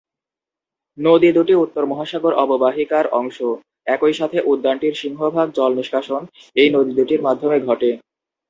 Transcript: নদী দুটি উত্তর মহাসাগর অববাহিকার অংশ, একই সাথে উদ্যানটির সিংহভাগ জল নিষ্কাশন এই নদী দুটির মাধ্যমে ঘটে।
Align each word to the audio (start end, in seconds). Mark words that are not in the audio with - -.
নদী 0.97 1.29
দুটি 1.31 1.53
উত্তর 1.55 1.83
মহাসাগর 1.85 2.33
অববাহিকার 2.35 3.05
অংশ, 3.11 3.37
একই 3.87 4.13
সাথে 4.13 4.37
উদ্যানটির 4.43 4.93
সিংহভাগ 4.93 5.47
জল 5.51 5.71
নিষ্কাশন 5.75 6.21
এই 6.55 6.69
নদী 6.69 6.91
দুটির 6.99 7.21
মাধ্যমে 7.21 7.57
ঘটে। 7.59 7.89